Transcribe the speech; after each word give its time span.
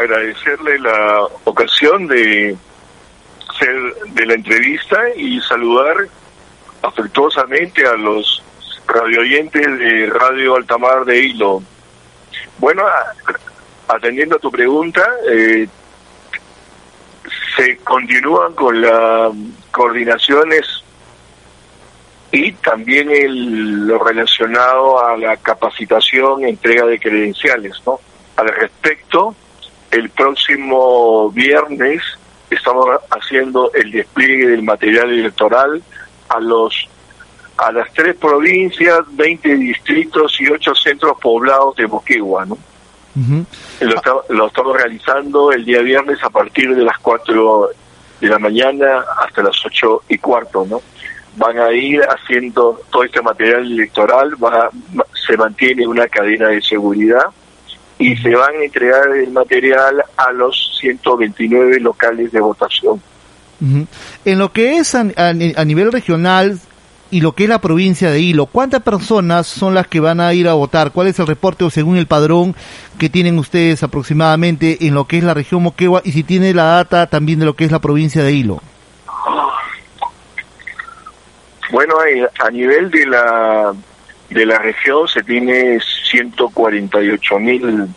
agradecerle 0.00 0.78
la 0.78 1.22
ocasión 1.44 2.06
de 2.06 2.56
ser 3.58 3.94
de 4.14 4.26
la 4.26 4.34
entrevista 4.34 4.98
y 5.14 5.40
saludar 5.42 5.96
afectuosamente 6.82 7.86
a 7.86 7.94
los 7.94 8.42
radioyentes 8.86 9.78
de 9.78 10.06
Radio 10.06 10.56
Altamar 10.56 11.04
de 11.04 11.18
Hilo. 11.22 11.62
Bueno, 12.58 12.82
atendiendo 13.88 14.36
a 14.36 14.38
tu 14.38 14.50
pregunta, 14.50 15.06
eh, 15.30 15.68
se 17.56 17.76
continúan 17.78 18.54
con 18.54 18.80
las 18.80 19.32
coordinaciones 19.70 20.66
y 22.32 22.52
también 22.52 23.10
el, 23.10 23.86
lo 23.86 24.02
relacionado 24.02 25.04
a 25.04 25.16
la 25.16 25.36
capacitación, 25.36 26.44
entrega 26.44 26.86
de 26.86 26.98
credenciales, 26.98 27.82
¿no? 27.84 28.00
Al 28.36 28.48
respecto, 28.48 29.34
el 29.90 30.10
próximo 30.10 31.30
viernes 31.30 32.02
estamos 32.50 32.86
haciendo 33.10 33.72
el 33.74 33.90
despliegue 33.90 34.48
del 34.48 34.62
material 34.62 35.10
electoral 35.10 35.82
a 36.28 36.40
los 36.40 36.88
a 37.56 37.72
las 37.72 37.92
tres 37.92 38.16
provincias, 38.16 39.00
20 39.10 39.54
distritos 39.56 40.40
y 40.40 40.48
ocho 40.48 40.74
centros 40.74 41.18
poblados 41.20 41.76
de 41.76 41.86
Moquegua, 41.86 42.46
¿no? 42.46 42.56
lo, 43.80 44.24
lo, 44.30 44.46
estamos 44.46 44.76
realizando 44.76 45.52
el 45.52 45.64
día 45.66 45.82
viernes 45.82 46.22
a 46.22 46.30
partir 46.30 46.74
de 46.74 46.82
las 46.82 46.96
4 46.98 47.70
de 48.20 48.28
la 48.28 48.38
mañana 48.38 49.04
hasta 49.18 49.42
las 49.42 49.56
8 49.64 50.04
y 50.08 50.18
cuarto, 50.18 50.64
¿no? 50.70 50.80
Van 51.36 51.58
a 51.58 51.70
ir 51.72 52.00
haciendo 52.02 52.80
todo 52.90 53.04
este 53.04 53.20
material 53.20 53.66
electoral, 53.66 54.42
va, 54.42 54.70
se 55.26 55.36
mantiene 55.36 55.86
una 55.86 56.08
cadena 56.08 56.48
de 56.48 56.62
seguridad 56.62 57.26
y 58.00 58.16
se 58.16 58.34
van 58.34 58.54
a 58.54 58.64
entregar 58.64 59.14
el 59.14 59.30
material 59.30 60.02
a 60.16 60.32
los 60.32 60.78
129 60.80 61.78
locales 61.80 62.32
de 62.32 62.40
votación. 62.40 63.00
En 64.24 64.38
lo 64.38 64.52
que 64.52 64.78
es 64.78 64.94
a, 64.94 65.04
nivel 65.34 65.92
regional 65.92 66.58
y 67.10 67.20
lo 67.20 67.32
que 67.32 67.42
es 67.42 67.50
la 67.50 67.60
provincia 67.60 68.10
de 68.10 68.20
Hilo, 68.20 68.46
¿cuántas 68.46 68.82
personas 68.82 69.46
son 69.46 69.74
las 69.74 69.86
que 69.86 70.00
van 70.00 70.18
a 70.18 70.32
ir 70.32 70.48
a 70.48 70.54
votar? 70.54 70.92
¿Cuál 70.92 71.08
es 71.08 71.18
el 71.18 71.26
reporte 71.26 71.64
o 71.64 71.70
según 71.70 71.98
el 71.98 72.06
padrón 72.06 72.56
que 72.98 73.10
tienen 73.10 73.38
ustedes 73.38 73.82
aproximadamente 73.82 74.86
en 74.86 74.94
lo 74.94 75.04
que 75.04 75.18
es 75.18 75.24
la 75.24 75.34
región 75.34 75.62
Moquegua 75.62 76.00
y 76.02 76.12
si 76.12 76.22
tiene 76.22 76.54
la 76.54 76.64
data 76.64 77.06
también 77.06 77.38
de 77.38 77.44
lo 77.44 77.54
que 77.54 77.66
es 77.66 77.70
la 77.70 77.80
provincia 77.80 78.24
de 78.24 78.32
Hilo? 78.32 78.62
Bueno, 81.70 81.96
a 82.42 82.50
nivel 82.50 82.90
de 82.90 83.06
la 83.06 83.74
de 84.30 84.46
la 84.46 84.58
región 84.58 85.08
se 85.08 85.22
tiene 85.22 85.78
148 86.10 87.38
mil 87.38 87.88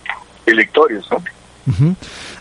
electores. 0.45 1.03
¿no? 1.09 1.95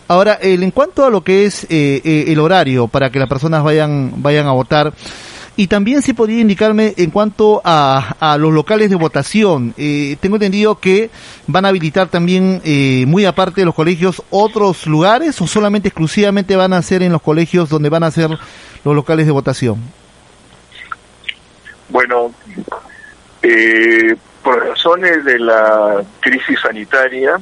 Ahora, 0.07 0.37
en 0.41 0.71
cuanto 0.71 1.05
a 1.05 1.09
lo 1.09 1.21
que 1.23 1.45
es 1.45 1.63
eh, 1.65 2.01
eh, 2.03 2.25
el 2.27 2.39
horario 2.39 2.87
para 2.87 3.09
que 3.09 3.19
las 3.19 3.29
personas 3.29 3.63
vayan, 3.63 4.21
vayan 4.21 4.47
a 4.47 4.51
votar, 4.51 4.93
y 5.55 5.67
también 5.67 6.01
si 6.01 6.13
podría 6.13 6.41
indicarme 6.41 6.95
en 6.97 7.11
cuanto 7.11 7.61
a, 7.63 8.15
a 8.19 8.37
los 8.39 8.51
locales 8.51 8.89
de 8.89 8.95
votación. 8.95 9.75
Eh, 9.77 10.17
tengo 10.19 10.37
entendido 10.37 10.79
que 10.79 11.11
van 11.45 11.65
a 11.65 11.69
habilitar 11.69 12.07
también, 12.07 12.59
muy 13.07 13.25
aparte 13.25 13.61
de 13.61 13.65
los 13.65 13.75
colegios, 13.75 14.23
otros 14.31 14.87
lugares 14.87 15.39
o 15.41 15.47
solamente 15.47 15.89
exclusivamente 15.89 16.55
van 16.55 16.73
a 16.73 16.81
ser 16.81 17.03
en 17.03 17.11
los 17.11 17.21
colegios 17.21 17.69
donde 17.69 17.89
van 17.89 18.03
a 18.03 18.09
ser 18.09 18.31
los 18.83 18.95
locales 18.95 19.27
de 19.27 19.31
votación. 19.31 19.77
Bueno, 21.89 22.22
eh, 23.43 24.15
por 24.41 24.65
razones 24.65 25.23
de 25.25 25.37
la 25.37 26.03
crisis 26.21 26.59
sanitaria, 26.61 27.39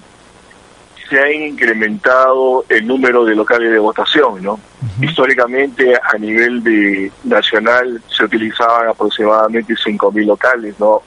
se 1.07 1.19
ha 1.19 1.31
incrementado 1.31 2.65
el 2.69 2.87
número 2.87 3.23
de 3.25 3.35
locales 3.35 3.71
de 3.71 3.79
votación, 3.79 4.41
¿no? 4.41 4.59
Históricamente, 5.01 5.93
a 5.95 6.17
nivel 6.17 6.63
de 6.63 7.11
nacional, 7.25 8.01
se 8.07 8.23
utilizaban 8.23 8.87
aproximadamente 8.87 9.73
5.000 9.73 10.25
locales, 10.25 10.79
¿no? 10.79 11.01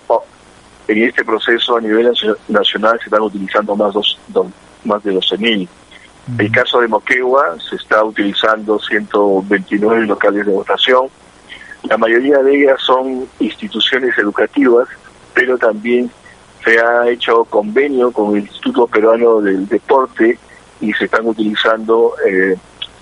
En 0.86 1.02
este 1.02 1.24
proceso, 1.24 1.76
a 1.76 1.80
nivel 1.80 2.12
nacional, 2.48 2.98
se 2.98 3.04
están 3.06 3.22
utilizando 3.22 3.74
más, 3.74 3.94
dos, 3.94 4.18
más 4.84 5.02
de 5.02 5.12
12.000. 5.12 5.68
En 6.28 6.40
el 6.40 6.52
caso 6.52 6.80
de 6.80 6.88
Moquegua, 6.88 7.56
se 7.58 7.76
está 7.76 8.04
utilizando 8.04 8.78
129 8.78 10.06
locales 10.06 10.46
de 10.46 10.52
votación, 10.52 11.08
la 11.84 11.98
mayoría 11.98 12.38
de 12.38 12.62
ellas 12.62 12.80
son 12.80 13.28
instituciones 13.40 14.16
educativas, 14.18 14.88
pero 15.34 15.58
también 15.58 16.10
se 16.64 16.78
ha 16.80 17.08
hecho 17.08 17.44
convenio 17.44 18.10
con 18.10 18.36
el 18.36 18.42
Instituto 18.42 18.86
Peruano 18.86 19.40
del 19.40 19.68
Deporte 19.68 20.38
y 20.80 20.92
se 20.94 21.04
están 21.04 21.26
utilizando 21.26 22.14
eh, 22.26 22.56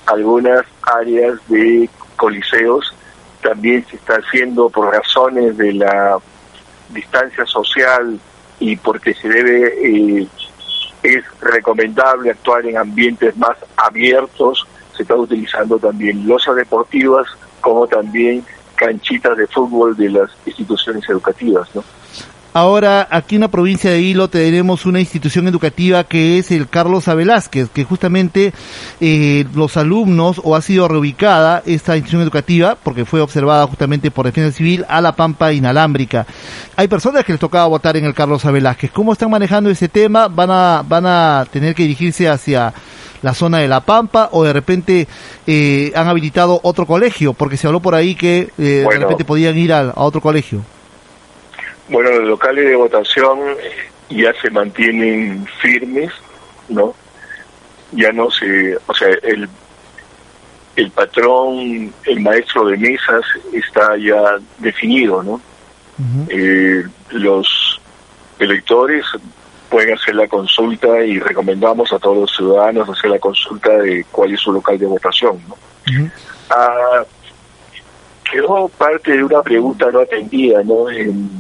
algunas 0.06 0.65
áreas 0.82 1.38
de 1.48 1.88
coliseos. 2.16 2.92
También 3.41 3.87
se 3.88 3.97
está 3.97 4.15
haciendo 4.15 4.69
por 4.69 4.92
razones 4.92 5.56
de 5.56 5.75
la 5.75 6.19
distancia 6.91 7.47
social 7.47 8.19
y 8.59 8.76
porque 8.76 9.15
se 9.15 9.28
debe, 9.28 10.21
eh, 10.21 10.28
es 11.04 11.25
recomendable 11.41 12.31
actuar 12.31 12.66
en 12.66 12.78
ambientes 12.78 13.37
más 13.37 13.56
abiertos, 13.76 14.66
se 14.97 15.03
está 15.03 15.15
utilizando 15.15 15.78
también 15.78 16.26
losas 16.26 16.56
deportivas 16.56 17.26
como 17.60 17.87
también 17.87 18.44
canchitas 18.82 19.37
de 19.37 19.47
fútbol 19.47 19.97
de 19.97 20.10
las 20.10 20.31
instituciones 20.44 21.09
educativas, 21.09 21.69
¿no? 21.75 21.84
Ahora, 22.54 23.09
aquí 23.10 23.37
en 23.37 23.41
la 23.41 23.48
provincia 23.48 23.91
de 23.91 24.03
Hilo 24.03 24.28
tenemos 24.28 24.84
una 24.84 25.00
institución 25.00 25.48
educativa 25.48 26.04
que 26.04 26.37
es 26.37 26.50
el 26.50 26.69
Carlos 26.69 27.09
A. 27.09 27.15
Velázquez, 27.15 27.71
que 27.71 27.84
justamente 27.84 28.53
eh, 29.00 29.47
los 29.54 29.78
alumnos, 29.78 30.38
o 30.44 30.54
ha 30.54 30.60
sido 30.60 30.87
reubicada 30.87 31.62
esta 31.65 31.97
institución 31.97 32.21
educativa, 32.21 32.76
porque 32.82 33.06
fue 33.06 33.22
observada 33.22 33.66
justamente 33.66 34.10
por 34.10 34.26
Defensa 34.26 34.54
Civil, 34.54 34.84
a 34.91 35.00
la 35.00 35.16
Pampa 35.16 35.54
Inalámbrica. 35.54 36.26
Hay 36.76 36.88
personas 36.88 37.25
que 37.25 37.32
les 37.32 37.41
tocaba 37.41 37.66
votar 37.69 37.97
en 37.97 38.04
el 38.04 38.12
Carlos 38.12 38.44
A. 38.44 38.50
Velázquez. 38.50 38.91
¿Cómo 38.91 39.15
están 39.15 39.31
manejando 39.31 39.71
ese 39.71 39.88
tema? 39.88 40.28
¿Van 40.28 40.50
a, 40.50 40.84
van 40.87 41.06
a 41.06 41.47
tener 41.50 41.75
que 41.75 41.84
dirigirse 41.84 42.28
hacia 42.28 42.75
la 43.22 43.34
zona 43.34 43.59
de 43.59 43.69
La 43.69 43.81
Pampa 43.81 44.28
o 44.33 44.44
de 44.44 44.53
repente 44.53 45.06
eh, 45.47 45.93
han 45.94 46.09
habilitado 46.09 46.60
otro 46.62 46.87
colegio? 46.87 47.33
Porque 47.33 47.56
se 47.56 47.66
habló 47.66 47.81
por 47.81 47.94
ahí 47.94 48.15
que 48.15 48.50
eh, 48.59 48.87
de 48.88 48.99
repente 48.99 49.25
podían 49.25 49.56
ir 49.56 49.72
a, 49.72 49.93
otro 49.97 50.21
colegio. 50.21 50.62
Bueno, 51.88 52.10
los 52.10 52.28
locales 52.28 52.66
de 52.66 52.77
votación 52.77 53.38
ya 54.10 54.33
se 54.41 54.50
mantienen 54.50 55.47
firmes, 55.60 56.10
¿no? 56.69 56.94
Ya 57.93 58.12
no 58.12 58.31
se, 58.31 58.77
o 58.87 58.94
sea, 58.94 59.09
el, 59.22 59.49
el 60.77 60.91
patrón, 60.91 61.93
el 62.04 62.21
maestro 62.21 62.66
de 62.66 62.77
mesas 62.77 63.22
está 63.53 63.97
ya 63.97 64.39
definido, 64.59 65.22
¿no? 65.22 65.41
eh, 66.28 66.83
los 67.10 67.81
electores 68.39 69.04
pueden 69.72 69.94
hacer 69.94 70.15
la 70.15 70.28
consulta 70.28 71.03
y 71.03 71.19
recomendamos 71.19 71.91
a 71.94 71.99
todos 71.99 72.19
los 72.19 72.37
ciudadanos 72.37 72.91
hacer 72.91 73.09
la 73.09 73.19
consulta 73.19 73.71
de 73.78 74.05
cuál 74.12 74.34
es 74.34 74.41
su 74.41 74.53
local 74.53 74.78
de 74.78 74.84
votación. 74.84 75.41
¿no? 75.49 75.56
Ah, 76.50 77.03
quedó 78.31 78.69
parte 78.69 79.12
de 79.12 79.25
una 79.25 79.41
pregunta 79.41 79.91
no 79.91 80.00
atendida, 80.00 80.62
¿no? 80.62 80.91
En, 80.91 81.31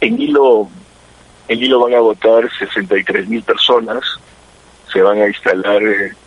en 0.00 0.18
Hilo, 0.18 0.66
en 1.46 1.62
Hilo 1.62 1.80
van 1.80 1.92
a 1.92 2.00
votar 2.00 2.50
63 2.58 3.28
mil 3.28 3.42
personas, 3.42 4.02
se 4.90 5.02
van 5.02 5.20
a 5.20 5.28
instalar 5.28 5.82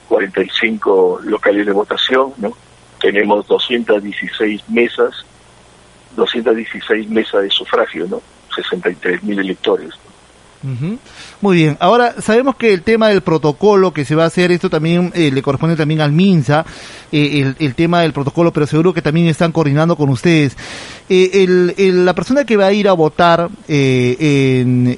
45 0.10 1.22
eh, 1.24 1.26
locales 1.28 1.66
de 1.66 1.72
votación, 1.72 2.34
¿no? 2.38 2.52
Tenemos 3.00 3.48
216 3.48 4.70
mesas, 4.70 5.26
216 6.16 7.10
mesas 7.10 7.42
de 7.42 7.50
sufragio, 7.50 8.06
¿no? 8.08 8.22
63 8.56 9.24
mil 9.24 9.40
electores. 9.40 9.90
Muy 11.42 11.56
bien, 11.56 11.78
ahora 11.80 12.16
sabemos 12.20 12.56
que 12.56 12.74
el 12.74 12.82
tema 12.82 13.10
del 13.10 13.22
protocolo 13.22 13.94
que 13.94 14.06
se 14.06 14.16
va 14.16 14.24
a 14.24 14.28
hacer, 14.28 14.52
esto 14.52 14.72
también 14.72 15.12
eh, 15.14 15.30
le 15.32 15.44
corresponde 15.44 15.76
también 15.76 16.02
al 16.02 16.12
MINSA, 16.12 16.66
eh, 17.12 17.54
el, 17.60 17.76
tema 17.76 18.02
del 18.02 18.12
protocolo, 18.12 18.52
pero 18.52 18.66
seguro 18.66 18.92
que 18.94 19.04
también 19.04 19.28
están 19.28 19.52
coordinando 19.52 19.96
con 19.96 20.10
ustedes. 20.10 20.58
Eh, 21.10 21.46
el, 21.78 22.06
la 22.06 22.16
persona 22.16 22.44
que 22.44 22.58
va 22.58 22.66
a 22.68 22.74
ir 22.74 22.88
a 22.88 22.94
votar 22.94 23.50
en, 23.68 24.96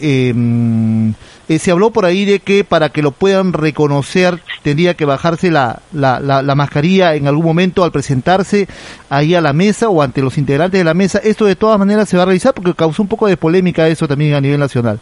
se 1.50 1.72
habló 1.72 1.92
por 1.92 2.06
ahí 2.06 2.24
de 2.26 2.40
que 2.40 2.64
para 2.64 2.90
que 2.90 3.02
lo 3.02 3.12
puedan 3.12 3.52
reconocer 3.52 4.40
tendría 4.64 4.94
que 4.94 5.06
bajarse 5.06 5.52
la, 5.52 5.82
la, 5.92 6.20
la, 6.22 6.56
mascarilla 6.56 7.16
en 7.16 7.28
algún 7.28 7.44
momento 7.44 7.84
al 7.84 7.92
presentarse 7.92 8.68
ahí 9.10 9.36
a 9.36 9.42
la 9.42 9.52
mesa 9.52 9.90
o 9.90 10.02
ante 10.02 10.22
los 10.22 10.38
integrantes 10.38 10.80
de 10.80 10.86
la 10.86 10.94
mesa. 10.94 11.20
Esto 11.22 11.46
de 11.46 11.56
todas 11.56 11.78
maneras 11.80 12.08
se 12.08 12.16
va 12.18 12.24
a 12.24 12.28
realizar 12.28 12.54
porque 12.54 12.74
causó 12.74 13.02
un 13.02 13.10
poco 13.10 13.28
de 13.28 13.36
polémica 13.36 13.88
eso 13.88 14.08
también 14.08 14.36
a 14.36 14.42
nivel 14.42 14.60
nacional. 14.60 15.00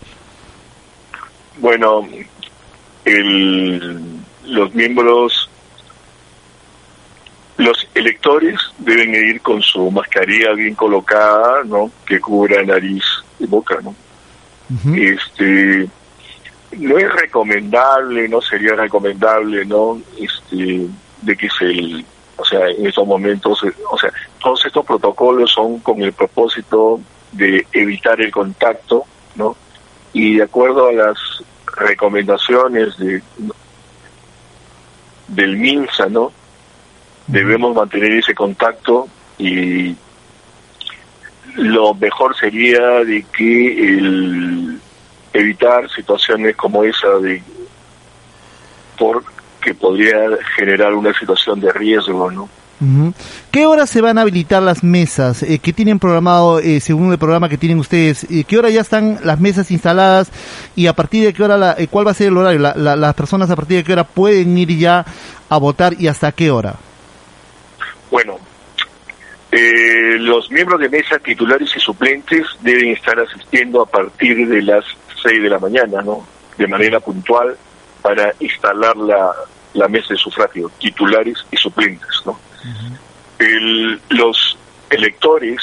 Bueno, 1.60 2.08
el, 3.06 4.20
los 4.46 4.74
miembros, 4.76 5.50
los 7.58 7.88
electores 7.96 8.60
deben 8.78 9.14
ir 9.14 9.42
con 9.42 9.62
su 9.62 9.90
mascarilla 9.92 10.54
bien 10.54 10.76
colocada, 10.76 11.64
¿no? 11.66 11.92
Que 12.06 12.20
cubra 12.20 12.64
nariz 12.64 13.04
y 13.40 13.46
boca, 13.46 13.78
¿no? 13.82 13.96
Este, 14.96 15.88
no 16.78 16.98
es 16.98 17.14
recomendable, 17.14 18.28
no 18.28 18.42
sería 18.42 18.76
recomendable, 18.76 19.66
¿no? 19.66 20.02
Este, 20.20 20.88
de 21.22 21.38
que 21.38 21.48
se, 21.50 22.06
o 22.36 22.46
sea, 22.46 22.68
en 22.68 22.86
estos 22.86 23.08
momentos, 23.08 23.64
o 23.90 23.98
sea, 23.98 24.12
todos 24.40 24.66
estos 24.66 24.86
protocolos 24.86 25.52
son 25.52 25.80
con 25.80 26.02
el 26.02 26.14
propósito 26.14 27.00
de 27.32 27.66
evitar 27.72 28.20
el 28.22 28.32
contacto, 28.32 29.06
¿no? 29.36 29.56
Y 30.14 30.38
de 30.38 30.44
acuerdo 30.44 30.88
a 30.88 30.94
las 30.94 31.18
recomendaciones 31.78 32.98
de 32.98 33.22
del 35.28 35.58
MINSA, 35.58 36.08
¿no? 36.08 36.32
Debemos 37.28 37.76
mantener 37.76 38.14
ese 38.14 38.34
contacto 38.34 39.08
y 39.38 39.96
lo 41.56 41.94
mejor 41.94 42.36
sería 42.38 43.04
de 43.04 43.26
que 43.36 43.90
el 43.90 44.80
evitar 45.34 45.90
situaciones 45.90 46.56
como 46.56 46.84
esa 46.84 47.10
de 47.20 47.44
porque 48.98 49.76
podría 49.76 50.16
generar 50.56 50.94
una 50.94 51.14
situación 51.14 51.60
de 51.60 51.72
riesgo, 51.72 52.32
¿no? 52.32 52.50
¿Qué 53.52 53.66
horas 53.66 53.90
se 53.90 54.02
van 54.02 54.18
a 54.18 54.22
habilitar 54.22 54.62
las 54.62 54.84
mesas? 54.84 55.42
Eh, 55.42 55.58
¿Qué 55.60 55.74
tienen 55.74 55.98
programado 55.98 56.60
eh, 56.60 56.80
según 56.80 57.12
el 57.12 57.18
programa 57.18 57.50
que 57.50 57.58
tienen 57.58 57.80
ustedes? 57.80 58.26
Eh, 58.26 58.44
¿Qué 58.48 58.58
hora 58.58 58.70
ya 58.70 58.82
están 58.82 59.20
las 59.24 59.40
mesas 59.40 59.72
instaladas 59.72 60.32
y 60.76 60.86
a 60.86 60.94
partir 60.94 61.26
de 61.26 61.34
qué 61.34 61.44
hora, 61.44 61.58
la, 61.58 61.76
eh, 61.78 61.88
cuál 61.88 62.06
va 62.06 62.12
a 62.12 62.14
ser 62.14 62.28
el 62.28 62.38
horario? 62.38 62.60
las 62.60 63.14
personas 63.16 63.50
a 63.50 63.56
partir 63.56 63.78
de 63.78 63.84
qué 63.84 63.94
hora 63.94 64.04
pueden 64.04 64.56
ir 64.58 64.78
ya 64.78 65.06
a 65.50 65.58
votar 65.58 65.94
y 66.00 66.08
hasta 66.08 66.32
qué 66.32 66.52
hora? 66.52 66.76
Bueno, 68.12 68.38
eh, 69.52 70.18
los 70.20 70.52
miembros 70.52 70.80
de 70.80 70.90
mesa 70.90 71.18
titulares 71.18 71.70
y 71.76 71.80
suplentes 71.80 72.46
deben 72.62 72.90
estar 72.90 73.20
asistiendo 73.20 73.82
a 73.82 73.86
partir 73.88 74.48
de 74.48 74.62
las 74.62 74.86
6 75.24 75.42
de 75.42 75.50
la 75.50 75.58
mañana, 75.58 76.02
¿no? 76.04 76.28
De 76.58 76.68
manera 76.68 77.00
puntual 77.00 77.58
para 78.04 78.34
instalar 78.40 78.96
la, 78.98 79.32
la 79.74 79.88
mesa 79.88 80.10
de 80.10 80.18
sufragio, 80.18 80.70
titulares 80.80 81.44
y 81.52 81.58
suplentes, 81.58 82.08
¿no? 82.26 82.47
El, 83.40 84.00
los 84.10 84.58
electores 84.90 85.62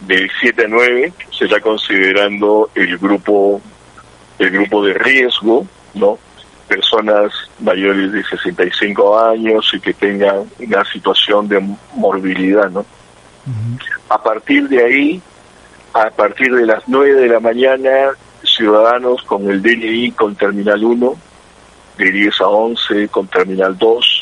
de 0.00 0.28
7 0.40 0.64
a 0.64 0.68
9 0.68 1.12
se 1.30 1.44
está 1.44 1.60
considerando 1.60 2.70
el 2.74 2.98
grupo 2.98 3.60
el 4.38 4.50
grupo 4.50 4.84
de 4.84 4.94
riesgo, 4.94 5.66
¿no? 5.94 6.18
Personas 6.68 7.32
mayores 7.60 8.12
de 8.12 8.22
65 8.24 9.18
años 9.18 9.70
y 9.72 9.80
que 9.80 9.94
tengan 9.94 10.44
una 10.58 10.84
situación 10.84 11.48
de 11.48 11.60
morbilidad, 11.94 12.70
¿no? 12.70 12.84
A 14.08 14.22
partir 14.22 14.68
de 14.68 14.84
ahí, 14.84 15.22
a 15.94 16.10
partir 16.10 16.54
de 16.54 16.66
las 16.66 16.82
9 16.86 17.14
de 17.14 17.28
la 17.28 17.40
mañana, 17.40 18.10
ciudadanos 18.42 19.22
con 19.22 19.48
el 19.50 19.62
DNI 19.62 20.12
con 20.12 20.34
terminal 20.34 20.84
1, 20.84 21.14
de 21.98 22.10
10 22.10 22.40
a 22.40 22.48
11 22.48 23.08
con 23.08 23.26
terminal 23.28 23.78
2, 23.78 24.15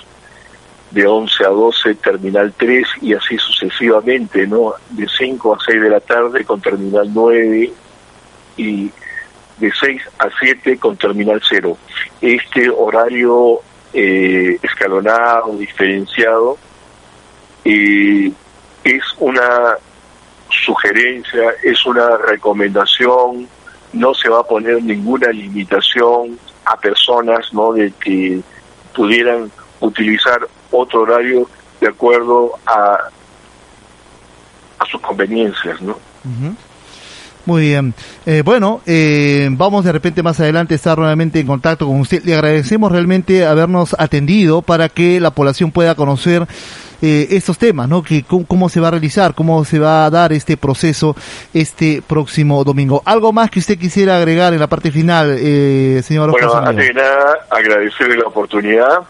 de 0.95 1.07
11 1.07 1.45
a 1.45 1.49
12 1.49 1.95
terminal 1.97 2.55
3 2.57 2.87
y 3.03 3.15
así 3.15 3.37
sucesivamente, 3.37 4.47
¿no? 4.47 4.75
De 4.91 5.09
5 5.09 5.55
a 5.55 5.59
6 5.67 5.83
de 5.83 5.91
la 5.91 6.01
tarde 6.01 6.45
con 6.45 6.61
terminal 6.61 7.11
9 7.13 7.73
y 8.57 8.91
de 9.59 9.73
6 9.73 10.03
a 10.21 10.29
7 10.41 10.79
con 10.79 10.97
terminal 10.97 11.43
0. 11.47 11.77
Este 12.21 12.71
horario 12.71 13.59
eh, 13.93 14.57
escalonado, 14.63 15.57
diferenciado, 15.57 16.59
eh, 17.65 18.31
es 18.85 19.03
una 19.19 19.77
sugerencia, 20.49 21.55
es 21.65 21.85
una 21.87 22.17
recomendación, 22.19 23.49
no 23.93 24.15
se 24.15 24.29
va 24.29 24.41
a 24.41 24.45
poner 24.45 24.81
ninguna 24.81 25.31
limitación 25.31 26.39
a 26.65 26.77
personas 26.77 27.53
¿no? 27.53 27.73
de 27.73 27.93
que 27.93 28.41
pudieran 28.95 29.51
utilizar 29.81 30.47
otro 30.79 31.03
horario 31.03 31.49
de 31.81 31.89
acuerdo 31.89 32.53
a, 32.67 32.99
a 34.79 34.87
sus 34.87 35.01
conveniencias, 35.01 35.81
¿no? 35.83 35.99
Muy 37.47 37.63
bien. 37.63 37.93
Eh, 38.25 38.43
bueno, 38.43 38.81
eh, 38.87 39.49
vamos 39.51 39.85
de 39.85 39.93
repente 39.93 40.23
más 40.23 40.41
adelante 40.41 40.75
a 40.75 40.77
estar 40.77 40.97
nuevamente 40.97 41.41
en 41.41 41.47
contacto 41.47 41.87
con 41.87 42.01
usted. 42.01 42.23
Le 42.25 42.35
agradecemos 42.35 42.91
realmente 42.91 43.45
habernos 43.45 43.95
atendido 43.99 44.63
para 44.63 44.89
que 44.89 45.21
la 45.21 45.31
población 45.31 45.71
pueda 45.71 45.95
conocer 45.95 46.47
eh, 47.03 47.29
estos 47.37 47.59
temas, 47.59 47.87
¿no? 47.87 48.03
Que 48.03 48.23
cómo, 48.23 48.71
se 48.71 48.81
va 48.81 48.89
a 48.89 48.93
realizar, 48.93 49.35
cómo 49.35 49.63
se 49.67 49.79
va 49.79 50.07
a 50.07 50.11
dar 50.11 50.33
este 50.33 50.57
proceso 50.57 51.15
este 51.53 52.03
próximo 52.07 52.65
domingo. 52.65 53.03
¿Algo 53.05 53.31
más 53.31 53.51
que 53.51 53.59
usted 53.59 53.77
quisiera 53.77 54.17
agregar 54.17 54.55
en 54.55 54.61
la 54.61 54.69
parte 54.69 54.91
final, 54.91 55.37
eh, 55.39 56.01
señor 56.03 56.31
Bueno, 56.31 56.55
antes 56.55 56.87
de 56.89 56.95
nada, 56.95 57.47
agradecerle 57.51 58.17
la 58.17 58.29
oportunidad 58.29 59.01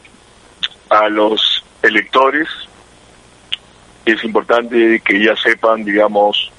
a 0.89 1.09
los 1.09 1.65
electores. 1.83 2.49
Es 4.05 4.23
importante 4.25 5.01
que 5.05 5.25
ya 5.25 5.35
sepan, 5.37 5.85
digamos, 5.85 6.51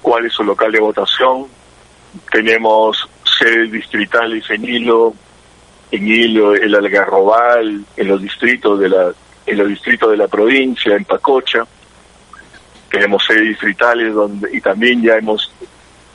cuál 0.00 0.26
es 0.26 0.32
su 0.32 0.44
local 0.44 0.70
de 0.70 0.80
votación. 0.80 1.46
Tenemos 2.30 3.08
sedes 3.38 3.72
distritales 3.72 4.48
en 4.50 4.64
Hilo, 4.64 5.14
en 5.90 6.06
Hilo, 6.06 6.54
el 6.54 6.74
Algarrobal, 6.74 7.84
en 7.96 8.08
los 8.08 8.22
distritos 8.22 8.78
de 8.78 8.88
la 8.88 9.12
en 9.44 9.58
los 9.58 9.68
distritos 9.68 10.10
de 10.10 10.16
la 10.16 10.28
provincia, 10.28 10.94
en 10.94 11.04
Pacocha. 11.04 11.66
Tenemos 12.88 13.24
sedes 13.24 13.48
distritales 13.48 14.14
donde 14.14 14.56
y 14.56 14.60
también 14.60 15.02
ya 15.02 15.16
hemos 15.16 15.52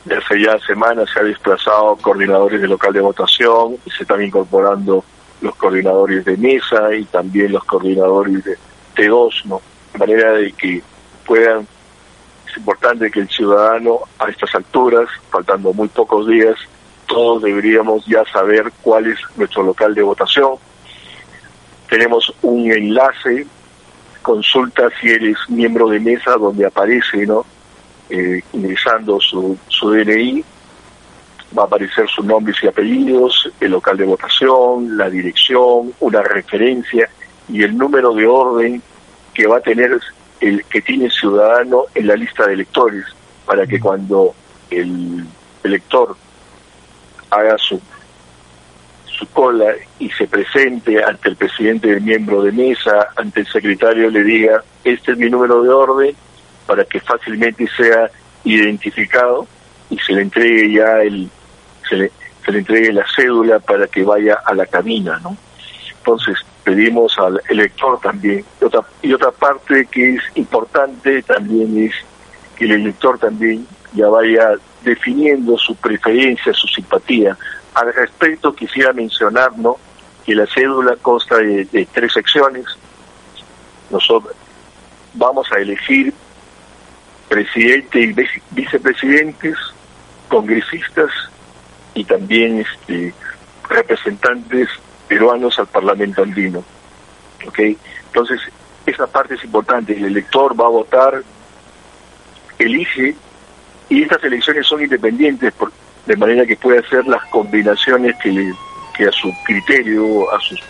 desde 0.05 0.41
ya 0.41 0.57
semanas 0.59 1.09
se 1.13 1.19
ha 1.19 1.23
desplazado 1.23 1.97
coordinadores 1.97 2.61
de 2.61 2.67
local 2.67 2.93
de 2.93 3.01
votación 3.01 3.77
se 3.89 4.03
están 4.03 4.23
incorporando 4.23 5.03
los 5.41 5.55
coordinadores 5.55 6.25
de 6.25 6.37
mesa 6.37 6.93
y 6.95 7.05
también 7.05 7.51
los 7.51 7.63
coordinadores 7.63 8.43
de 8.43 8.57
T2, 8.95 9.45
¿no? 9.45 9.61
De 9.93 9.99
manera 9.99 10.33
de 10.33 10.51
que 10.53 10.81
puedan 11.25 11.67
es 12.49 12.57
importante 12.57 13.11
que 13.11 13.19
el 13.19 13.29
ciudadano 13.29 13.99
a 14.19 14.29
estas 14.29 14.55
alturas, 14.55 15.09
faltando 15.29 15.73
muy 15.73 15.89
pocos 15.89 16.27
días, 16.27 16.55
todos 17.05 17.43
deberíamos 17.43 18.05
ya 18.05 18.23
saber 18.25 18.71
cuál 18.81 19.07
es 19.07 19.19
nuestro 19.35 19.63
local 19.63 19.93
de 19.93 20.01
votación. 20.01 20.55
Tenemos 21.89 22.33
un 22.41 22.71
enlace, 22.71 23.45
consulta 24.21 24.89
si 24.99 25.09
eres 25.09 25.37
miembro 25.49 25.89
de 25.89 25.99
mesa, 25.99 26.31
donde 26.37 26.65
aparece, 26.65 27.25
¿no? 27.25 27.45
Eh, 28.09 28.41
ingresando 28.53 29.19
su, 29.19 29.57
su 29.67 29.89
DNI, 29.91 30.43
va 31.57 31.63
a 31.63 31.65
aparecer 31.65 32.07
sus 32.09 32.25
nombres 32.25 32.57
y 32.61 32.67
apellidos, 32.67 33.51
el 33.59 33.71
local 33.71 33.97
de 33.97 34.05
votación, 34.05 34.97
la 34.97 35.09
dirección, 35.09 35.93
una 35.99 36.21
referencia 36.21 37.09
y 37.47 37.63
el 37.63 37.77
número 37.77 38.13
de 38.13 38.25
orden 38.25 38.81
que 39.33 39.47
va 39.47 39.57
a 39.57 39.61
tener 39.61 39.97
el 40.41 40.63
que 40.65 40.81
tiene 40.81 41.09
ciudadano 41.09 41.85
en 41.95 42.07
la 42.07 42.15
lista 42.15 42.45
de 42.45 42.53
electores 42.53 43.05
para 43.45 43.65
que 43.65 43.79
cuando 43.79 44.33
el 44.69 45.25
elector 45.63 46.15
haga 47.29 47.57
su 47.57 47.79
su 49.17 49.27
cola 49.29 49.73
y 49.99 50.09
se 50.11 50.27
presente 50.27 51.03
ante 51.03 51.29
el 51.29 51.35
presidente 51.35 51.87
del 51.87 52.01
miembro 52.01 52.43
de 52.43 52.51
mesa, 52.51 53.07
ante 53.15 53.39
el 53.39 53.47
secretario, 53.47 54.09
le 54.11 54.23
diga, 54.23 54.63
este 54.83 55.13
es 55.13 55.17
mi 55.17 55.29
número 55.29 55.63
de 55.63 55.69
orden, 55.69 56.15
para 56.67 56.85
que 56.85 56.99
fácilmente 56.99 57.67
sea 57.75 58.11
identificado 58.43 59.47
y 59.89 59.97
se 59.97 60.13
le 60.13 60.21
entregue 60.21 60.71
ya 60.73 61.01
el, 61.01 61.29
se 61.87 61.95
le, 61.95 62.11
se 62.45 62.51
le 62.51 62.59
entregue 62.59 62.93
la 62.93 63.05
cédula 63.15 63.59
para 63.59 63.87
que 63.87 64.03
vaya 64.03 64.39
a 64.45 64.53
la 64.53 64.65
cabina, 64.65 65.19
¿no? 65.23 65.37
Entonces, 65.97 66.37
pedimos 66.63 67.17
al 67.17 67.41
elector 67.49 67.99
también. 67.99 68.45
Y 68.61 68.65
otra, 68.65 68.81
y 69.01 69.13
otra 69.13 69.31
parte 69.31 69.87
que 69.91 70.15
es 70.15 70.21
importante 70.35 71.21
también 71.23 71.85
es 71.85 71.93
que 72.57 72.65
el 72.65 72.71
elector 72.71 73.19
también 73.19 73.65
ya 73.93 74.07
vaya 74.07 74.51
definiendo 74.83 75.57
su 75.57 75.75
preferencia, 75.75 76.53
su 76.53 76.67
simpatía. 76.67 77.37
Al 77.73 77.93
respecto 77.93 78.53
quisiera 78.53 78.93
mencionar 78.93 79.57
¿no? 79.57 79.77
que 80.25 80.35
la 80.35 80.47
cédula 80.47 80.95
consta 81.01 81.37
de, 81.37 81.87
tres 81.93 82.13
secciones. 82.13 82.65
Nosotros 83.89 84.33
vamos 85.13 85.47
a 85.51 85.59
elegir 85.59 86.13
presidente 87.29 87.99
y 88.01 88.15
vicepresidentes, 88.51 89.55
congresistas 90.27 91.11
y 91.97 92.03
también 92.03 92.59
este, 92.59 93.11
representantes 93.67 94.69
peruanos 95.07 95.57
al 95.57 95.65
Parlamento 95.65 96.21
andino. 96.21 96.63
¿Ok? 97.47 97.59
Entonces, 98.05 98.39
esa 98.85 99.07
parte 99.07 99.33
es 99.33 99.43
importante. 99.43 99.93
El 99.93 100.05
elector 100.05 100.59
va 100.59 100.65
a 100.65 100.69
votar, 100.69 101.23
elige, 102.59 103.15
y 103.89 104.03
estas 104.03 104.23
elecciones 104.23 104.67
son 104.67 104.83
independientes, 104.83 105.51
por, 105.53 105.71
de 106.05 106.15
manera 106.15 106.45
que 106.45 106.55
puede 106.55 106.79
hacer 106.79 107.07
las 107.07 107.25
combinaciones 107.25 108.15
que, 108.21 108.53
que 108.95 109.05
a 109.05 109.11
su 109.11 109.33
criterio, 109.43 110.31
a 110.33 110.39
sus 110.39 110.61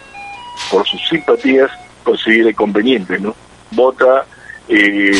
por 0.72 0.88
sus 0.88 1.00
simpatías, 1.07 1.69
considere 2.03 2.53
conveniente, 2.53 3.19
¿no? 3.19 3.36
Vota, 3.72 4.25
eh, 4.67 5.12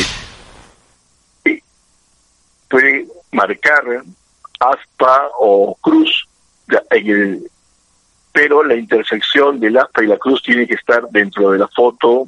puede 2.68 3.06
marcar 3.30 4.02
aspa 4.60 5.30
o 5.38 5.76
cruz 5.80 6.28
pero 8.32 8.62
la 8.62 8.76
intersección 8.76 9.58
del 9.58 9.78
asta 9.78 10.02
y 10.02 10.06
la 10.06 10.18
cruz 10.18 10.42
tiene 10.42 10.66
que 10.66 10.74
estar 10.74 11.08
dentro 11.10 11.50
de 11.50 11.58
la 11.58 11.68
foto 11.68 12.26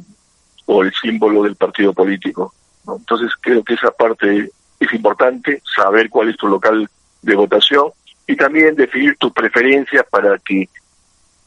o 0.67 0.83
el 0.83 0.93
símbolo 0.95 1.43
del 1.43 1.57
partido 1.57 1.93
político. 1.93 2.55
Entonces 2.87 3.31
creo 3.41 3.63
que 3.63 3.75
esa 3.75 3.91
parte 3.91 4.51
es 4.81 4.93
importante, 4.93 5.63
saber 5.77 6.09
cuál 6.09 6.31
es 6.31 6.37
tu 6.37 6.49
local 6.49 6.89
de 7.23 7.35
votación 7.35 7.93
y 8.27 8.35
también 8.35 8.75
definir 8.75 9.17
tus 9.19 9.33
preferencias 9.33 10.05
para 10.11 10.39
que 10.39 10.69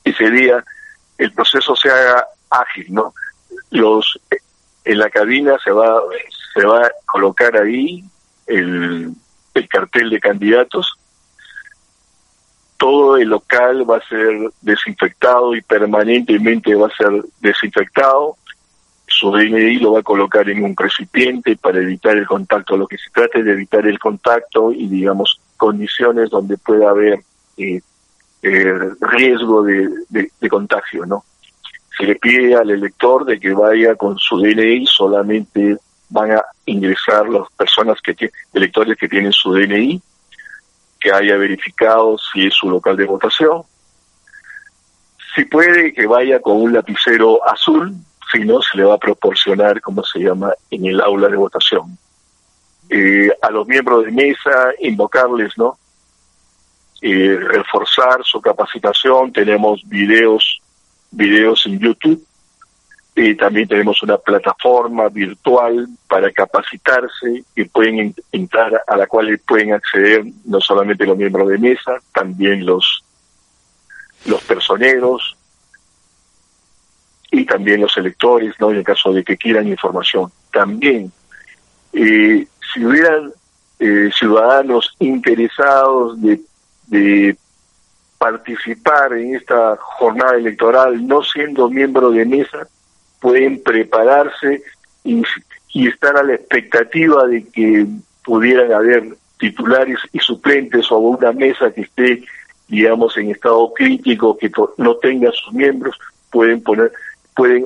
ese 0.03 0.29
día 0.29 0.63
el 1.17 1.31
proceso 1.33 1.75
se 1.75 1.89
haga 1.89 2.27
ágil, 2.49 2.85
¿no? 2.89 3.13
Los 3.71 4.19
en 4.85 4.97
la 4.97 5.09
cabina 5.09 5.57
se 5.63 5.71
va 5.71 6.01
se 6.53 6.65
va 6.65 6.85
a 6.85 6.91
colocar 7.05 7.57
ahí 7.57 8.03
el, 8.45 9.13
el 9.53 9.67
cartel 9.67 10.09
de 10.09 10.19
candidatos. 10.19 10.97
Todo 12.77 13.17
el 13.17 13.29
local 13.29 13.89
va 13.89 13.97
a 13.97 14.07
ser 14.07 14.51
desinfectado 14.61 15.55
y 15.55 15.61
permanentemente 15.61 16.75
va 16.75 16.87
a 16.87 16.95
ser 16.95 17.23
desinfectado. 17.39 18.35
Su 19.07 19.31
DNI 19.31 19.77
lo 19.77 19.93
va 19.93 19.99
a 19.99 20.03
colocar 20.03 20.49
en 20.49 20.63
un 20.63 20.75
recipiente 20.75 21.55
para 21.55 21.79
evitar 21.79 22.17
el 22.17 22.25
contacto. 22.25 22.75
Lo 22.75 22.87
que 22.87 22.97
se 22.97 23.09
trata 23.11 23.39
es 23.39 23.45
de 23.45 23.53
evitar 23.53 23.87
el 23.87 23.99
contacto 23.99 24.71
y, 24.71 24.87
digamos, 24.87 25.39
condiciones 25.55 26.29
donde 26.29 26.57
pueda 26.57 26.89
haber 26.89 27.21
eh, 27.57 27.79
eh, 28.41 28.73
riesgo 28.99 29.63
de, 29.63 29.89
de, 30.09 30.49
contagio, 30.49 31.05
¿no? 31.05 31.23
Se 31.97 32.05
le 32.05 32.15
pide 32.15 32.55
al 32.55 32.71
elector 32.71 33.23
de 33.23 33.39
que 33.39 33.53
vaya 33.53 33.95
con 33.95 34.17
su 34.17 34.39
DNI, 34.39 34.85
solamente 34.87 35.77
van 36.13 36.31
a 36.31 36.45
ingresar 36.65 37.27
las 37.27 37.49
personas 37.57 37.99
que 38.01 38.13
tienen, 38.13 38.35
electores 38.53 38.97
que 38.97 39.09
tienen 39.09 39.31
su 39.31 39.51
DNI, 39.51 39.99
que 40.99 41.11
haya 41.11 41.35
verificado 41.37 42.17
si 42.17 42.45
es 42.45 42.53
su 42.53 42.69
local 42.69 42.95
de 42.95 43.05
votación. 43.05 43.63
Si 45.35 45.45
puede, 45.45 45.91
que 45.91 46.05
vaya 46.05 46.39
con 46.39 46.61
un 46.61 46.71
lapicero 46.71 47.45
azul, 47.49 47.95
si 48.31 48.45
no, 48.45 48.61
se 48.61 48.77
le 48.77 48.83
va 48.83 48.93
a 48.93 48.99
proporcionar, 48.99 49.81
como 49.81 50.03
se 50.03 50.19
llama, 50.19 50.53
en 50.69 50.85
el 50.85 51.01
aula 51.01 51.27
de 51.27 51.35
votación. 51.35 51.97
Eh, 52.89 53.29
a 53.41 53.49
los 53.49 53.67
miembros 53.67 54.05
de 54.05 54.11
mesa, 54.11 54.71
invocarles, 54.79 55.57
¿no? 55.57 55.77
Eh, 57.01 57.35
reforzar 57.39 58.23
su 58.23 58.39
capacitación, 58.39 59.33
tenemos 59.33 59.81
videos, 59.89 60.61
videos 61.09 61.65
en 61.65 61.79
YouTube, 61.79 62.23
y 63.15 63.35
también 63.35 63.67
tenemos 63.67 64.01
una 64.01 64.17
plataforma 64.17 65.07
virtual 65.09 65.87
para 66.07 66.31
capacitarse 66.31 67.43
y 67.55 67.63
pueden 67.65 68.15
entrar 68.31 68.81
a 68.87 68.97
la 68.97 69.05
cual 69.05 69.39
pueden 69.45 69.73
acceder 69.73 70.25
no 70.45 70.59
solamente 70.59 71.05
los 71.05 71.17
miembros 71.17 71.47
de 71.47 71.59
mesa, 71.59 71.93
también 72.13 72.65
los 72.65 73.03
los 74.25 74.41
personeros 74.43 75.35
y 77.29 77.45
también 77.45 77.81
los 77.81 77.95
electores, 77.97 78.53
¿no? 78.59 78.71
En 78.71 78.77
el 78.77 78.83
caso 78.83 79.11
de 79.11 79.23
que 79.23 79.37
quieran 79.37 79.67
información. 79.67 80.31
También 80.51 81.11
eh, 81.91 82.47
si 82.73 82.85
hubieran 82.85 83.31
eh, 83.79 84.09
ciudadanos 84.17 84.95
interesados 84.99 86.19
de, 86.21 86.39
de 86.87 87.35
participar 88.17 89.13
en 89.13 89.35
esta 89.35 89.75
jornada 89.77 90.35
electoral 90.35 91.05
no 91.05 91.21
siendo 91.21 91.69
miembro 91.69 92.09
de 92.11 92.25
mesa, 92.25 92.67
pueden 93.23 93.63
prepararse 93.63 94.61
y, 95.05 95.23
estar 95.87 96.17
a 96.17 96.23
la 96.23 96.35
expectativa 96.35 97.25
de 97.25 97.47
que 97.47 97.87
pudieran 98.25 98.73
haber 98.73 99.15
titulares 99.39 99.97
y 100.11 100.19
suplentes 100.19 100.91
o 100.91 100.97
una 100.97 101.31
mesa 101.31 101.71
que 101.71 101.81
esté, 101.81 102.23
digamos, 102.67 103.17
en 103.17 103.31
estado 103.31 103.73
crítico, 103.73 104.37
que 104.37 104.51
no 104.77 104.95
tenga 104.97 105.31
sus 105.31 105.53
miembros, 105.53 105.97
pueden 106.29 106.61
poner, 106.61 106.91
pueden 107.33 107.65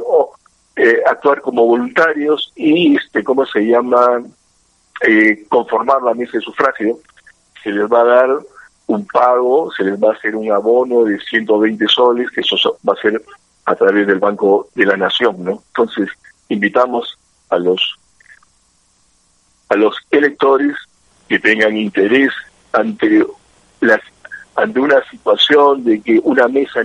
eh, 0.75 1.01
actuar 1.07 1.41
como 1.41 1.65
voluntarios 1.65 2.53
y, 2.55 2.95
este, 2.95 3.23
¿cómo 3.23 3.43
se 3.47 3.61
llama? 3.61 4.21
eh, 5.07 5.45
conformar 5.49 6.03
la 6.03 6.13
mesa 6.13 6.33
de 6.33 6.41
sufragio, 6.41 6.99
se 7.63 7.71
les 7.71 7.91
va 7.91 8.01
a 8.01 8.05
dar 8.05 8.29
un 8.85 9.05
pago, 9.07 9.71
se 9.75 9.83
les 9.83 10.01
va 10.01 10.11
a 10.11 10.13
hacer 10.13 10.35
un 10.35 10.51
abono 10.51 11.03
de 11.03 11.19
120 11.19 11.87
soles, 11.87 12.29
que 12.31 12.41
eso 12.41 12.55
va 12.87 12.93
a 12.93 13.01
ser 13.01 13.21
a 13.67 13.75
través 13.75 14.07
del 14.07 14.19
Banco 14.19 14.69
de 14.75 14.85
la 14.85 14.95
Nación, 14.95 15.43
¿no? 15.43 15.61
Entonces, 15.67 16.09
invitamos 16.47 17.19
a 17.49 17.57
los 17.59 17.99
a 19.69 19.75
los 19.75 19.97
electores 20.09 20.73
que 21.27 21.37
tengan 21.37 21.75
interés 21.75 22.31
ante 22.71 23.25
las 23.81 23.99
ante 24.55 24.79
una 24.79 25.03
situación 25.09 25.83
de 25.83 26.01
que 26.01 26.19
una 26.23 26.47
mesa 26.47 26.79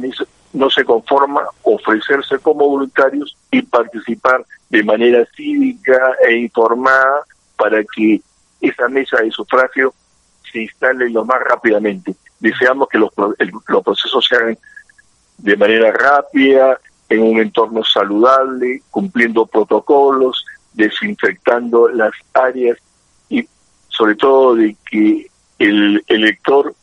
no 0.52 0.68
se 0.68 0.84
conforma, 0.84 1.42
ofrecerse 1.62 2.38
como 2.40 2.68
voluntarios 2.68 3.36
y 3.52 3.62
participar 3.62 4.44
de 4.68 4.82
manera 4.82 5.24
cívica 5.36 6.16
e 6.26 6.34
informada 6.34 7.24
para 7.56 7.82
que 7.94 8.20
esa 8.60 8.88
mesa 8.88 9.18
de 9.22 9.30
sufragio 9.30 9.94
se 10.50 10.62
instale 10.62 11.08
lo 11.10 11.24
más 11.24 11.40
rápidamente. 11.44 12.16
Deseamos 12.40 12.88
que 12.88 12.98
los, 12.98 13.10
los 13.68 13.84
procesos 13.84 14.26
se 14.28 14.34
hagan 14.34 14.58
de 15.42 15.56
manera 15.56 15.92
rápida, 15.92 16.78
en 17.08 17.22
un 17.22 17.40
entorno 17.40 17.84
saludable, 17.84 18.82
cumpliendo 18.90 19.44
protocolos, 19.46 20.44
desinfectando 20.72 21.88
las 21.88 22.12
áreas 22.32 22.78
y 23.28 23.46
sobre 23.88 24.14
todo 24.14 24.54
de 24.54 24.74
que 24.90 25.26
el 25.58 26.02
elector 26.06 26.74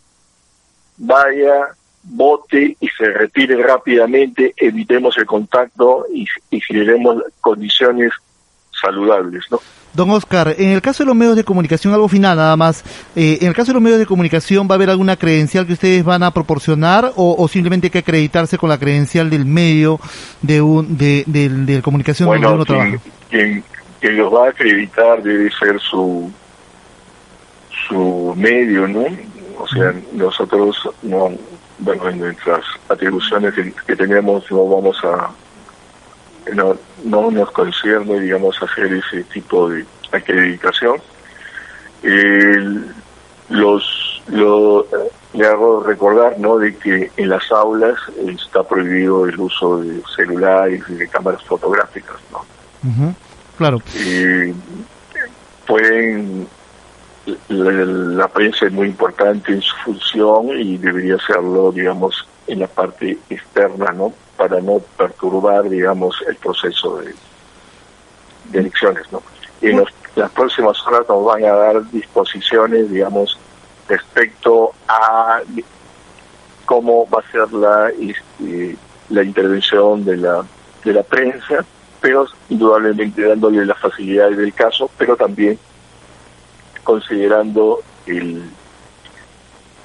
vaya, 0.97 1.69
vote 2.03 2.77
y 2.79 2.87
se 2.89 3.05
retire 3.05 3.61
rápidamente, 3.61 4.53
evitemos 4.57 5.17
el 5.17 5.25
contacto 5.25 6.05
y, 6.13 6.27
y 6.51 6.61
generemos 6.61 7.23
condiciones 7.41 8.11
saludables, 8.79 9.45
¿no? 9.51 9.59
Don 9.93 10.09
Oscar, 10.11 10.55
en 10.57 10.69
el 10.69 10.81
caso 10.81 11.03
de 11.03 11.07
los 11.07 11.15
medios 11.15 11.35
de 11.35 11.43
comunicación, 11.43 11.93
algo 11.93 12.07
final 12.07 12.37
nada 12.37 12.55
más, 12.55 12.83
eh, 13.15 13.39
en 13.41 13.47
el 13.47 13.55
caso 13.55 13.71
de 13.71 13.73
los 13.73 13.81
medios 13.81 13.99
de 13.99 14.05
comunicación, 14.05 14.67
¿va 14.67 14.73
a 14.73 14.75
haber 14.75 14.89
alguna 14.89 15.15
credencial 15.15 15.65
que 15.65 15.73
ustedes 15.73 16.03
van 16.03 16.21
a 16.21 16.31
proporcionar 16.31 17.11
o, 17.15 17.47
simplemente 17.47 17.87
hay 17.87 17.91
que 17.91 17.99
acreditarse 17.99 18.57
con 18.57 18.69
la 18.69 18.77
credencial 18.77 19.29
del 19.29 19.45
medio 19.45 19.99
de 20.41 20.61
un 20.61 20.97
de, 20.97 21.23
de, 21.25 21.81
comunicación 21.81 22.27
bueno, 22.27 22.49
donde 22.49 22.55
uno 22.55 22.65
trabaja? 22.65 22.97
Quien, 23.29 23.63
quien 23.99 24.17
los 24.17 24.33
va 24.33 24.45
a 24.45 24.49
acreditar 24.49 25.23
debe 25.23 25.49
ser 25.51 25.79
su 25.79 26.31
su 27.87 28.33
medio, 28.37 28.87
¿no? 28.87 29.05
O 29.57 29.67
sea, 29.67 29.93
nosotros 30.13 30.87
no, 31.01 31.31
bueno, 31.79 32.09
en 32.09 32.19
nuestras 32.19 32.63
atribuciones 32.87 33.53
que 33.85 33.95
tenemos 33.95 34.49
no 34.51 34.67
vamos 34.67 34.97
a 35.03 35.31
no, 36.53 36.77
no 37.03 37.31
nos 37.31 37.51
concierne, 37.51 38.19
digamos, 38.19 38.61
hacer 38.61 38.93
ese 38.93 39.23
tipo 39.25 39.69
de 39.69 39.85
acreditación. 40.11 41.01
los, 43.49 44.21
lo, 44.27 44.85
le 45.33 45.45
hago 45.45 45.83
recordar, 45.83 46.39
¿no?, 46.39 46.57
de 46.57 46.75
que 46.75 47.11
en 47.17 47.29
las 47.29 47.51
aulas 47.51 47.97
está 48.27 48.63
prohibido 48.63 49.25
el 49.25 49.39
uso 49.39 49.81
de 49.81 50.01
celulares 50.15 50.81
y 50.89 50.93
de 50.93 51.07
cámaras 51.07 51.43
fotográficas, 51.43 52.17
¿no? 52.31 53.15
Claro. 53.57 53.81
pueden 55.67 56.47
la, 57.49 57.71
la, 57.71 58.27
prensa 58.27 58.65
es 58.65 58.71
muy 58.71 58.87
importante 58.87 59.51
en 59.51 59.61
su 59.61 59.75
función 59.83 60.49
y 60.59 60.77
debería 60.77 61.17
serlo, 61.19 61.71
digamos, 61.71 62.27
en 62.47 62.59
la 62.59 62.67
parte 62.67 63.17
externa, 63.29 63.91
¿no? 63.91 64.13
Para 64.39 64.61
no 64.61 64.79
perturbar, 64.95 65.69
digamos, 65.69 66.15
el 66.25 66.37
proceso 66.37 67.01
de, 67.01 67.13
elecciones, 68.57 69.03
¿no? 69.11 69.21
Y 69.61 69.67
en 69.67 69.83
las 70.15 70.31
próximas 70.31 70.77
horas 70.87 71.01
nos 71.09 71.25
van 71.25 71.43
a 71.43 71.51
dar 71.51 71.91
disposiciones, 71.91 72.89
digamos, 72.89 73.37
respecto 73.89 74.71
a 74.87 75.41
cómo 76.63 77.05
va 77.09 77.19
a 77.19 77.31
ser 77.31 77.51
la, 77.51 77.89
este, 77.89 78.77
la 79.09 79.23
intervención 79.23 80.05
de 80.05 80.15
la, 80.15 80.45
de 80.85 80.93
la 80.93 81.03
prensa, 81.03 81.65
pero 81.99 82.25
indudablemente 82.47 83.21
dándole 83.21 83.65
las 83.65 83.77
facilidades 83.77 84.37
del 84.37 84.53
caso, 84.53 84.89
pero 84.97 85.17
también 85.17 85.59
considerando 86.85 87.81
el 88.05 88.49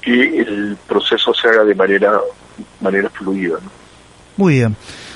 que 0.01 0.39
el 0.39 0.77
proceso 0.87 1.33
se 1.33 1.49
haga 1.49 1.65
de 1.65 1.75
manera 1.75 2.21
manera 2.79 3.09
fluida. 3.09 3.57
¿no? 3.61 3.84
Muy 4.37 4.55
bien. 4.55 4.75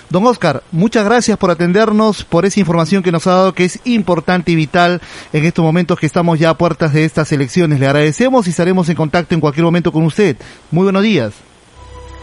Don 0.10 0.26
Oscar, 0.26 0.64
muchas 0.72 1.06
gracias 1.06 1.38
por 1.38 1.52
atendernos, 1.52 2.24
por 2.24 2.46
esa 2.46 2.60
información 2.60 3.04
que 3.04 3.12
nos 3.12 3.28
ha 3.28 3.32
dado 3.32 3.54
que 3.54 3.66
es 3.66 3.80
importante 3.84 4.52
y 4.52 4.56
vital 4.56 5.02
en 5.34 5.46
estos 5.46 5.64
momentos 5.64 6.00
que 6.00 6.08
estamos 6.08 6.40
ya 6.40 6.50
a 6.50 6.58
puertas 6.58 6.94
de 6.94 7.06
estas 7.06 7.32
elecciones. 7.32 7.80
Le 7.80 7.86
agradecemos 7.86 8.48
y 8.48 8.50
estaremos 8.50 8.90
en 8.90 8.96
contacto 8.96 9.36
en 9.36 9.42
cualquier 9.42 9.66
momento 9.66 9.92
con 9.92 10.04
usted. 10.04 10.36
Muy 10.72 10.84
buenos 10.84 11.04
días. 11.04 11.34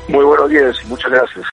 Muy 0.09 0.25
buenos 0.25 0.49
días 0.49 0.77
y 0.85 0.89
muchas 0.89 1.11
gracias. 1.11 1.45